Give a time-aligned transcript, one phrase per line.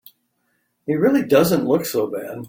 [0.87, 2.39] He really doesn't look so bad.